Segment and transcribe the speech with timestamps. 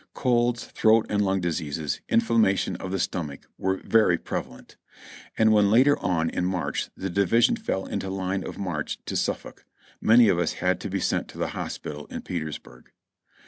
[0.15, 4.75] Colds, throat and lung diseases, inflammation of the stomach were very prevalent,
[5.37, 9.63] and when later on in March the division fell into line of march to Sufifolk,
[10.01, 12.91] many of us had to be sent to the hospital in Petersburg.